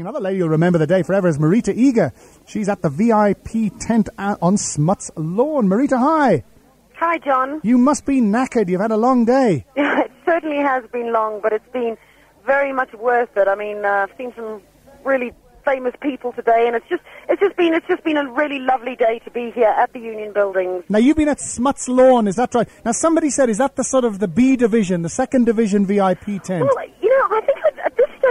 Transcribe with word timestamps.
Another 0.00 0.18
lady 0.18 0.38
you'll 0.38 0.48
remember 0.48 0.78
the 0.78 0.86
day 0.86 1.02
forever 1.02 1.28
is 1.28 1.38
Marietta 1.38 1.74
Eager. 1.76 2.10
She's 2.46 2.70
at 2.70 2.80
the 2.80 2.88
VIP 2.88 3.78
tent 3.78 4.08
on 4.16 4.56
Smuts 4.56 5.10
Lawn. 5.14 5.68
Marietta, 5.68 5.98
hi. 5.98 6.42
Hi, 6.94 7.18
John. 7.18 7.60
You 7.62 7.76
must 7.76 8.06
be 8.06 8.18
knackered. 8.22 8.70
You've 8.70 8.80
had 8.80 8.92
a 8.92 8.96
long 8.96 9.26
day. 9.26 9.66
Yeah, 9.76 10.00
it 10.04 10.10
certainly 10.24 10.56
has 10.56 10.84
been 10.90 11.12
long, 11.12 11.42
but 11.42 11.52
it's 11.52 11.70
been 11.74 11.98
very 12.46 12.72
much 12.72 12.94
worth 12.94 13.36
it. 13.36 13.46
I 13.46 13.54
mean, 13.54 13.84
uh, 13.84 14.06
I've 14.08 14.16
seen 14.16 14.32
some 14.34 14.62
really 15.04 15.32
famous 15.66 15.92
people 16.00 16.32
today, 16.32 16.66
and 16.66 16.76
it's 16.76 16.88
just 16.88 17.02
it's 17.28 17.40
just 17.40 17.54
been 17.58 17.74
it's 17.74 17.86
just 17.86 18.02
been 18.02 18.16
a 18.16 18.26
really 18.32 18.58
lovely 18.58 18.96
day 18.96 19.18
to 19.26 19.30
be 19.30 19.50
here 19.50 19.68
at 19.68 19.92
the 19.92 19.98
Union 19.98 20.32
Buildings. 20.32 20.82
Now 20.88 20.98
you've 20.98 21.18
been 21.18 21.28
at 21.28 21.40
Smuts 21.40 21.88
Lawn, 21.88 22.26
is 22.26 22.36
that 22.36 22.54
right? 22.54 22.66
Now 22.86 22.92
somebody 22.92 23.28
said, 23.28 23.50
is 23.50 23.58
that 23.58 23.76
the 23.76 23.84
sort 23.84 24.06
of 24.06 24.18
the 24.18 24.28
B 24.28 24.56
division, 24.56 25.02
the 25.02 25.10
second 25.10 25.44
division 25.44 25.84
VIP 25.84 26.42
tent? 26.42 26.64
Well, 26.64 26.86
you 27.02 27.10
know, 27.10 27.36
I 27.36 27.40
think 27.44 27.60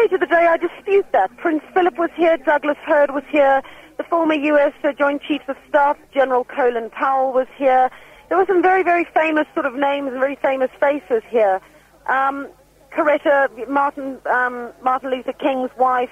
of 0.08 0.20
the 0.22 0.26
day, 0.28 0.48
I 0.48 0.56
dispute 0.58 1.06
that. 1.12 1.36
Prince 1.38 1.62
Philip 1.74 1.98
was 1.98 2.10
here, 2.16 2.38
Douglas 2.38 2.78
Hurd 2.86 3.12
was 3.12 3.24
here, 3.30 3.62
the 3.98 4.04
former 4.06 4.34
U.S. 4.34 4.72
Uh, 4.82 4.94
Joint 4.94 5.22
Chiefs 5.22 5.44
of 5.50 5.58
Staff, 5.68 5.98
General 6.14 6.46
Colin 6.46 6.90
Powell 6.90 7.34
was 7.34 7.48
here. 7.58 7.92
There 8.30 8.38
were 8.38 8.46
some 8.48 8.62
very, 8.62 8.82
very 8.82 9.06
famous 9.14 9.46
sort 9.54 9.66
of 9.66 9.76
names 9.76 10.08
and 10.12 10.20
very 10.20 10.38
famous 10.38 10.70
faces 10.80 11.22
here. 11.30 11.60
Um, 12.08 12.48
Coretta, 12.96 13.50
Martin, 13.68 14.20
um, 14.26 14.72
Martin 14.82 15.12
Luther 15.12 15.34
King's 15.34 15.70
wife. 15.78 16.10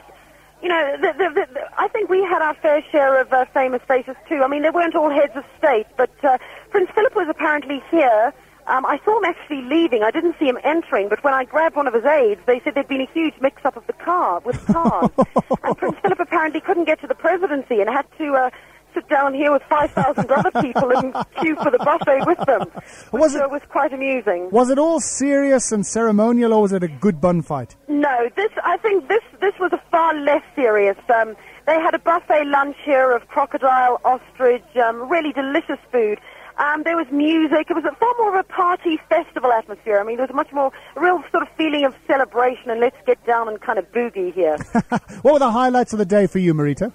You 0.61 0.67
know, 0.67 0.97
the, 0.99 1.13
the, 1.17 1.45
the, 1.45 1.61
I 1.77 1.87
think 1.87 2.09
we 2.09 2.21
had 2.23 2.41
our 2.41 2.55
fair 2.55 2.83
share 2.91 3.21
of 3.21 3.31
uh, 3.31 3.45
famous 3.53 3.81
faces 3.87 4.15
too. 4.27 4.43
I 4.43 4.47
mean, 4.47 4.63
they 4.63 4.69
weren't 4.69 4.95
all 4.95 5.09
heads 5.09 5.33
of 5.35 5.45
state, 5.57 5.87
but 5.95 6.11
uh, 6.23 6.37
Prince 6.71 6.89
Philip 6.93 7.15
was 7.15 7.27
apparently 7.29 7.81
here 7.89 8.33
um, 8.67 8.85
I 8.85 8.99
saw 9.05 9.17
him 9.17 9.25
actually 9.25 9.61
leaving. 9.63 10.03
I 10.03 10.11
didn't 10.11 10.35
see 10.39 10.45
him 10.45 10.57
entering, 10.63 11.09
but 11.09 11.23
when 11.23 11.33
I 11.33 11.45
grabbed 11.45 11.75
one 11.75 11.87
of 11.87 11.93
his 11.93 12.05
aides, 12.05 12.41
they 12.45 12.59
said 12.63 12.75
there'd 12.75 12.87
been 12.87 13.01
a 13.01 13.11
huge 13.13 13.33
mix-up 13.41 13.77
of 13.77 13.87
the 13.87 13.93
car 13.93 14.41
with 14.41 14.63
cars, 14.65 15.09
and 15.63 15.77
Prince 15.77 15.95
Philip 16.01 16.19
apparently 16.19 16.61
couldn't 16.61 16.85
get 16.85 16.99
to 17.01 17.07
the 17.07 17.15
presidency 17.15 17.79
and 17.79 17.89
had 17.89 18.05
to 18.17 18.33
uh, 18.33 18.49
sit 18.93 19.07
down 19.09 19.33
here 19.33 19.51
with 19.51 19.61
5,000 19.69 20.31
other 20.31 20.51
people 20.61 20.91
and 20.91 21.13
queue 21.39 21.55
for 21.55 21.71
the 21.71 21.77
buffet 21.77 22.25
with 22.25 22.39
them. 22.45 22.65
Was 23.11 23.35
it, 23.35 23.49
was 23.49 23.61
quite 23.69 23.93
amusing. 23.93 24.49
Was 24.51 24.69
it 24.69 24.79
all 24.79 24.99
serious 24.99 25.71
and 25.71 25.85
ceremonial, 25.85 26.53
or 26.53 26.63
was 26.63 26.73
it 26.73 26.83
a 26.83 26.87
good 26.87 27.21
bun 27.21 27.41
fight? 27.41 27.75
No, 27.87 28.29
this 28.35 28.51
I 28.63 28.77
think 28.77 29.07
this 29.07 29.23
this 29.39 29.53
was 29.59 29.71
a 29.71 29.81
far 29.91 30.13
less 30.13 30.43
serious. 30.55 30.97
Um, 31.13 31.35
they 31.67 31.75
had 31.75 31.93
a 31.93 31.99
buffet 31.99 32.45
lunch 32.45 32.77
here 32.83 33.11
of 33.11 33.27
crocodile, 33.27 33.99
ostrich, 34.03 34.63
um, 34.83 35.09
really 35.09 35.31
delicious 35.33 35.79
food. 35.91 36.19
Um, 36.57 36.81
there 36.83 36.97
was 36.97 37.05
music. 37.11 37.69
It 37.69 37.75
was 37.75 37.85
a 37.85 37.95
far 37.95 38.13
more 38.17 38.37
of 38.37 38.39
a 38.39 38.43
party 38.43 38.99
festival 39.09 39.51
atmosphere. 39.51 39.99
I 39.99 40.03
mean, 40.03 40.17
there 40.17 40.25
was 40.25 40.35
much 40.35 40.51
more, 40.51 40.71
a 40.95 40.99
real 40.99 41.23
sort 41.31 41.43
of 41.43 41.49
feeling 41.55 41.85
of 41.85 41.93
celebration 42.07 42.71
and 42.71 42.79
let's 42.79 42.97
get 43.05 43.23
down 43.27 43.47
and 43.47 43.61
kind 43.61 43.77
of 43.77 43.91
boogie 43.91 44.33
here. 44.33 44.57
what 45.21 45.33
were 45.33 45.39
the 45.39 45.51
highlights 45.51 45.93
of 45.93 45.99
the 45.99 46.05
day 46.05 46.25
for 46.25 46.39
you, 46.39 46.55
Marietta? 46.55 46.91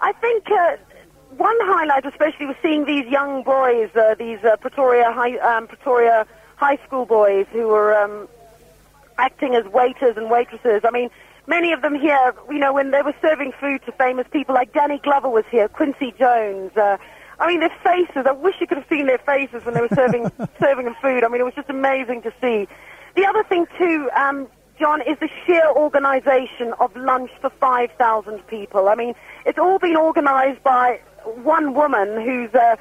I 0.00 0.12
think 0.14 0.50
uh, 0.50 0.76
one 1.36 1.56
highlight, 1.60 2.06
especially, 2.06 2.46
was 2.46 2.56
seeing 2.60 2.84
these 2.84 3.06
young 3.06 3.44
boys, 3.44 3.90
uh, 3.94 4.16
these 4.18 4.40
uh, 4.42 4.56
Pretoria 4.56 5.12
High, 5.12 5.36
um, 5.38 5.68
Pretoria 5.68 6.26
High 6.56 6.78
School 6.84 7.06
boys 7.06 7.46
who 7.52 7.68
were 7.68 7.96
um, 7.96 8.28
acting 9.16 9.54
as 9.54 9.64
waiters 9.66 10.16
and 10.16 10.28
waitresses. 10.28 10.82
I 10.84 10.90
mean, 10.90 11.08
many 11.46 11.72
of 11.72 11.82
them 11.82 11.94
here, 11.94 12.34
you 12.50 12.58
know, 12.58 12.72
when 12.72 12.90
they 12.90 13.02
were 13.02 13.14
serving 13.22 13.52
food 13.60 13.80
to 13.86 13.92
famous 13.92 14.26
people, 14.32 14.56
like 14.56 14.72
Danny 14.72 14.98
Glover 14.98 15.28
was 15.28 15.44
here, 15.52 15.68
Quincy 15.68 16.12
Jones. 16.18 16.76
Uh, 16.76 16.96
I 17.42 17.48
mean, 17.48 17.58
their 17.58 17.76
faces. 17.82 18.24
I 18.24 18.30
wish 18.30 18.54
you 18.60 18.68
could 18.68 18.78
have 18.78 18.88
seen 18.88 19.06
their 19.06 19.18
faces 19.18 19.64
when 19.64 19.74
they 19.74 19.80
were 19.80 19.88
serving 19.94 20.30
serving 20.60 20.84
them 20.84 20.94
food. 21.02 21.24
I 21.24 21.28
mean, 21.28 21.40
it 21.40 21.44
was 21.44 21.54
just 21.54 21.68
amazing 21.68 22.22
to 22.22 22.32
see. 22.40 22.68
The 23.16 23.26
other 23.26 23.42
thing 23.42 23.66
too, 23.76 24.08
um, 24.14 24.46
John, 24.78 25.02
is 25.02 25.18
the 25.18 25.28
sheer 25.44 25.68
organisation 25.74 26.72
of 26.78 26.94
lunch 26.96 27.32
for 27.40 27.50
5,000 27.50 28.46
people. 28.46 28.88
I 28.88 28.94
mean, 28.94 29.14
it's 29.44 29.58
all 29.58 29.80
been 29.80 29.96
organised 29.96 30.62
by 30.62 31.00
one 31.24 31.74
woman 31.74 32.22
who's 32.22 32.54
uh, 32.54 32.76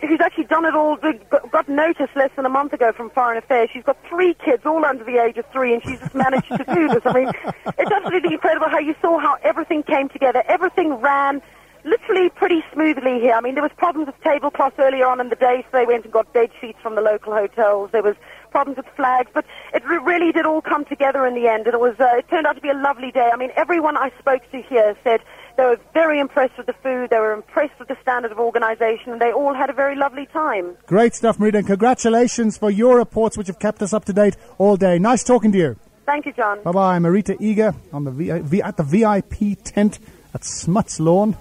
who's 0.00 0.20
actually 0.20 0.44
done 0.44 0.64
it 0.64 0.74
all, 0.74 0.96
got 0.96 1.68
notice 1.68 2.10
less 2.16 2.30
than 2.34 2.44
a 2.44 2.50
month 2.50 2.72
ago 2.72 2.92
from 2.92 3.08
Foreign 3.10 3.38
Affairs. 3.38 3.70
She's 3.72 3.84
got 3.84 3.96
three 4.08 4.34
kids, 4.34 4.66
all 4.66 4.84
under 4.84 5.04
the 5.04 5.22
age 5.22 5.38
of 5.38 5.46
three, 5.52 5.74
and 5.74 5.82
she's 5.84 6.00
just 6.00 6.14
managed 6.14 6.48
to 6.48 6.64
do 6.74 6.88
this. 6.88 7.02
I 7.04 7.12
mean, 7.12 7.30
it's 7.78 7.90
absolutely 7.90 8.34
incredible 8.34 8.68
how 8.68 8.80
you 8.80 8.96
saw 9.00 9.18
how 9.20 9.38
everything 9.44 9.84
came 9.84 10.08
together. 10.08 10.42
Everything 10.48 10.94
ran 10.94 11.40
literally 11.84 12.30
pretty 12.30 12.62
smoothly 12.72 13.20
here. 13.20 13.34
I 13.34 13.40
mean, 13.40 13.54
there 13.54 13.62
was 13.62 13.72
problems 13.76 14.06
with 14.06 14.20
tablecloths 14.22 14.76
earlier 14.78 15.06
on 15.06 15.20
in 15.20 15.28
the 15.28 15.36
day, 15.36 15.64
so 15.70 15.78
they 15.78 15.86
went 15.86 16.04
and 16.04 16.12
got 16.12 16.32
bed 16.32 16.50
sheets 16.60 16.78
from 16.82 16.94
the 16.94 17.00
local 17.02 17.32
hotels. 17.32 17.90
There 17.92 18.02
was 18.02 18.16
problems 18.50 18.76
with 18.76 18.86
flags, 18.96 19.30
but 19.34 19.44
it 19.72 19.84
re- 19.86 19.98
really 19.98 20.32
did 20.32 20.46
all 20.46 20.60
come 20.62 20.84
together 20.84 21.26
in 21.26 21.34
the 21.34 21.48
end, 21.48 21.66
and 21.66 21.74
it 21.74 21.80
was 21.80 21.94
uh, 22.00 22.16
it 22.16 22.28
turned 22.28 22.46
out 22.46 22.54
to 22.54 22.60
be 22.60 22.68
a 22.70 22.74
lovely 22.74 23.10
day. 23.10 23.30
I 23.32 23.36
mean, 23.36 23.50
everyone 23.56 23.96
I 23.96 24.10
spoke 24.18 24.42
to 24.52 24.62
here 24.62 24.96
said 25.04 25.20
they 25.56 25.64
were 25.64 25.78
very 25.92 26.18
impressed 26.20 26.56
with 26.56 26.66
the 26.66 26.72
food, 26.74 27.10
they 27.10 27.18
were 27.18 27.32
impressed 27.32 27.78
with 27.78 27.88
the 27.88 27.96
standard 28.02 28.32
of 28.32 28.38
organisation, 28.38 29.12
and 29.12 29.20
they 29.20 29.32
all 29.32 29.54
had 29.54 29.70
a 29.70 29.72
very 29.72 29.96
lovely 29.96 30.26
time. 30.26 30.76
Great 30.86 31.14
stuff, 31.14 31.38
Marietta, 31.38 31.58
and 31.58 31.66
congratulations 31.66 32.56
for 32.56 32.70
your 32.70 32.96
reports, 32.96 33.36
which 33.36 33.46
have 33.48 33.58
kept 33.58 33.82
us 33.82 33.92
up 33.92 34.04
to 34.06 34.12
date 34.12 34.36
all 34.58 34.76
day. 34.76 34.98
Nice 34.98 35.22
talking 35.24 35.52
to 35.52 35.58
you. 35.58 35.76
Thank 36.06 36.26
you, 36.26 36.32
John. 36.32 36.62
Bye 36.62 36.72
bye, 36.72 36.98
Marietta 36.98 37.36
Eager 37.40 37.74
on 37.92 38.04
the 38.04 38.10
v- 38.10 38.38
v- 38.40 38.62
at 38.62 38.76
the 38.76 38.82
VIP 38.82 39.62
tent 39.64 39.98
at 40.34 40.44
Smuts 40.44 41.00
Lawn. 41.00 41.36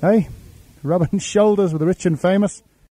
Hey, 0.00 0.28
rubbing 0.84 1.18
shoulders 1.18 1.72
with 1.72 1.80
the 1.80 1.86
rich 1.86 2.06
and 2.06 2.20
famous. 2.20 2.62